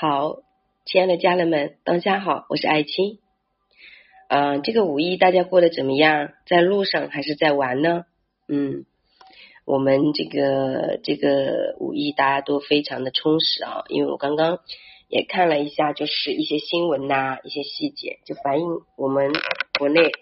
[0.00, 0.42] 好，
[0.84, 3.18] 亲爱的家人们，当下好，我是爱青。
[4.28, 6.34] 嗯，这个五一大家过得怎么样？
[6.46, 8.04] 在路上还是在玩呢？
[8.46, 8.84] 嗯，
[9.64, 14.60] 我们这个这个五一大家都非常的充实啊，因为我刚刚
[15.08, 19.32] 也看了一下，就是一些新闻呐，一些细节，就反映我们
[19.80, 20.12] 国内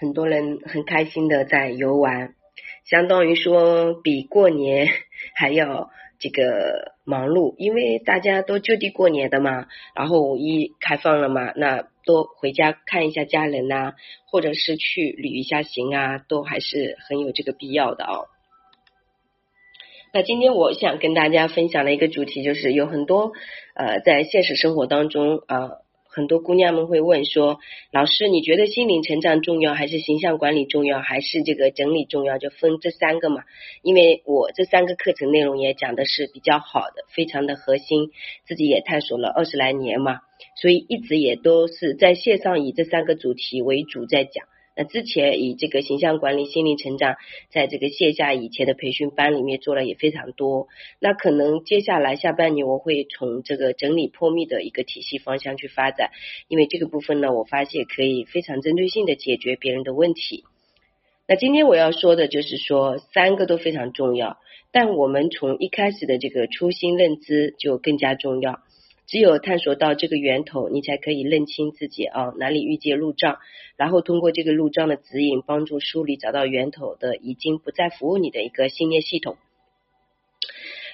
[0.00, 2.34] 很多人很开心的在游玩，
[2.84, 4.88] 相当于说比过年
[5.36, 5.92] 还要。
[6.20, 13.94] 这个忙碌，因为大家都就地过年的嘛，然后五一开放了嘛，那多回家看一下家人呐，
[14.26, 18.28] 或者是去旅一下行啊，都还是很有这个必要的哦。
[20.12, 23.32] 那今天我想跟大家分享的一个主题，就是有很多
[23.74, 25.70] 呃在现实生活当中啊。
[26.18, 27.60] 很多姑娘们会问说
[27.94, 32.38] ：“老师，你觉得心灵成长重要，还是形象管理重要，还是这个整理重要？
[32.38, 33.44] 就分这三个嘛。
[33.82, 38.10] 因为我这三个课程内容也讲的是比较好的，非常的核心，
[38.48, 40.18] 自己也探索了二十来年嘛，
[40.60, 44.44] 所以一直也都是在线上以这三个主题为主在讲。”
[44.78, 47.16] 那之前以这个形象管理、心灵成长，
[47.50, 50.68] 在这个线下以前的培训班里面做了也非常多。
[51.00, 56.10] 那可能接下来下半年我会从这个整理破密的一个体系方向去发展，
[56.46, 60.44] 因为这个部分呢，我发现可以非常针对性的解决别人的问题。
[61.26, 64.38] 那今天我要说的就是说，三个都非常重要，
[64.70, 68.60] 但我们从一开始的这个初心认知就更加重要。
[69.08, 73.38] 只有探索到这个源头，你才可以认清自己啊哪里遇见路障，
[73.78, 79.38] 然后通过这个路障的指引，帮助梳理找到源头的已经不再服务你的一个信念系统，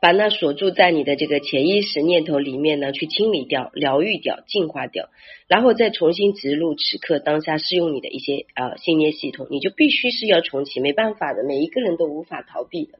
[0.00, 5.10] 把那锁住在你的这个潜意识念头里面呢，去清理掉、疗愈掉、净化掉，
[5.46, 12.98] 然后再重新植入此刻当下适用你的一些啊信念系统，你就必须是要重启，没办法的，每一个人都无法逃避的。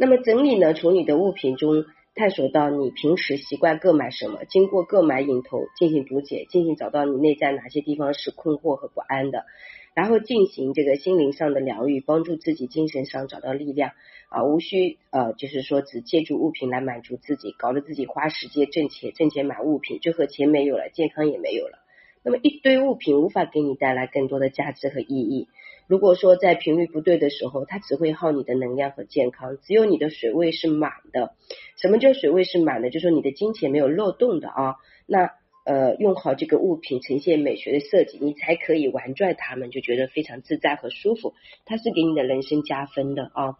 [0.00, 1.84] 那么整理呢，从你的物品中。
[2.16, 9.44] 探索到你平时习惯购买什么，经过购买引头进行读解，进行找到你内在哪些地方是困惑和不安的，
[9.92, 13.90] 然后进行这个心灵上的疗愈，帮助自己精神上找到力量
[14.30, 21.80] 啊，无需呃就是说只借助物品来满足自己，搞得自己花时间挣钱挣钱买物品，最后钱没有了，健康也没有了。
[22.22, 25.48] 那么一堆物品无法给你带来更多的价值和意义。
[25.88, 29.58] 如果说在频率不对的时候，它只会耗你的能量和健康。
[29.62, 31.34] 只有你的水位是满的，
[31.80, 32.90] 什么叫水位是满的？
[32.90, 34.74] 就说你的金钱没有漏洞的啊。
[35.06, 35.30] 那
[35.64, 41.34] 呃，用好这个物品呈现美学的设计，你才可以玩转它们，就觉得非常自在和舒服。
[41.64, 43.54] 它是给你的人生加分的啊。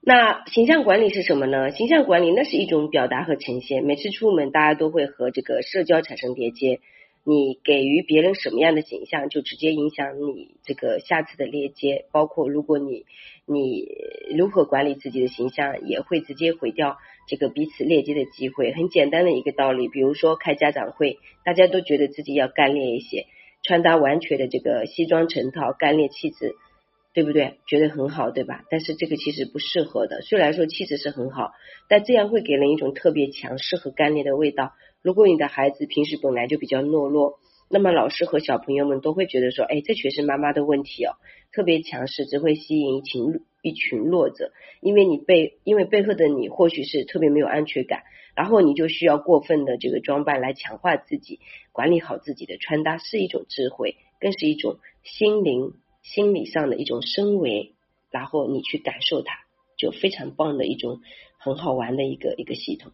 [0.00, 1.70] 那形象管理是什么呢？
[1.70, 3.84] 形象管理那是一种表达和呈现。
[3.84, 6.80] 每次出门，大家都会和这个社交产生连接。
[7.24, 12.06] 你给予别人什么样的形象，就直接影响你这个下次的链接。
[12.10, 13.04] 包括如果你
[13.46, 13.86] 你
[14.36, 16.96] 如何管理自己的形象，也会直接毁掉
[17.28, 18.72] 这个彼此链接的机会。
[18.72, 23.26] 很简单的一个道理，比如说开家长会，大家都觉得自己要干练一些，
[23.62, 26.56] 穿搭完全的这个西装成套，干练气质，
[27.14, 27.58] 对不对？
[27.68, 28.64] 觉得很好，对吧？
[28.68, 30.22] 但是这个其实不适合的。
[30.22, 31.52] 虽然说气质是很好，
[31.88, 34.72] 但这样会给人一种特别强势和干练的味道。
[35.02, 41.16] 如果你的孩子平时本来就比较懦弱，那么老师和小朋友们都会觉得说，哎，这全是妈妈的问题哦，
[41.52, 48.02] 特别强势，只会吸引一群一群弱者，因为你背，因为背后的你或许是特别没有安全感，
[48.36, 51.40] 然后你就需要过分的这个装扮来强化自己，
[51.72, 57.74] 管理好自己的穿搭是一种智慧，更是一种心灵心理上的一种升维，
[58.10, 59.34] 然后你去感受它，
[59.76, 61.00] 就非常棒的一种
[61.38, 62.92] 很好玩的一个一个系统。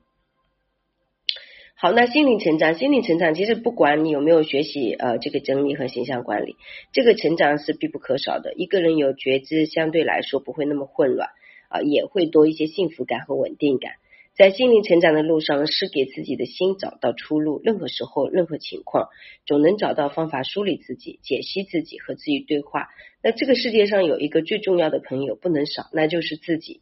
[1.80, 6.56] 好，那心灵成长，心灵成长其实不管你有没有学习呃这个整理和形象管理，
[6.92, 8.52] 这个成长是必不可少的。
[8.54, 11.28] 一个人有觉知，相对来说不会那么混乱
[11.68, 13.92] 啊，也会多一些幸福感和稳定感。
[14.36, 17.60] 在心灵成长的路上，是给自己的心找到出路。
[17.62, 19.06] 任何时候，任何情况，
[19.46, 22.88] 总能找到方法梳理自己、解析自己和自己对话。
[23.22, 26.80] 那这个世界上有一个最重要的朋友不能少，那就是自己。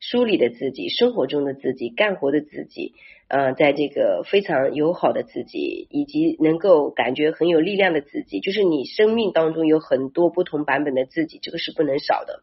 [0.00, 2.92] 梳理的自己，生活中的自己，干活的自己，
[3.28, 12.42] 呃，在这个非常友好的自己，以及能够感觉很有力量的自己，就是你生命当中有很多不同版本的自己，这个是不能少的。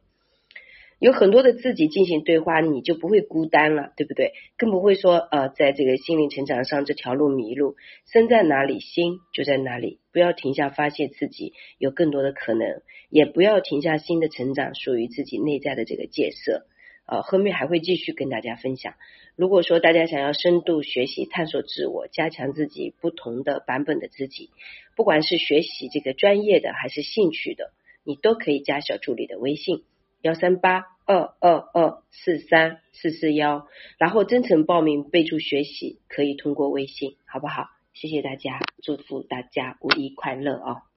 [0.99, 4.33] 有很多的自己进行对话，你就不会孤单了，对不对？
[4.55, 7.75] 更不会说呃，在这个心灵成长上这条路迷路。
[8.11, 9.99] 身在哪里，心就在哪里。
[10.13, 16.67] 不要停下发现自己有更多的可能，也不要停下新的成长，属于自己内在的这个建设。
[17.11, 18.93] 呃，后面还会继续跟大家分享。
[19.35, 24.49] 如果说大家想要深度学习、探索自我、加强自己不同的版本的自己，
[24.95, 27.73] 不管是学习这个专业的还是兴趣的，
[28.05, 29.83] 你都可以加小助理的微信
[30.21, 33.67] 幺三八二二二四三四四幺，
[33.97, 37.65] 然后真诚报名，备注学习，可以通过微信，好不好？
[37.91, 40.90] 谢谢大家，祝福大家五一快乐哦！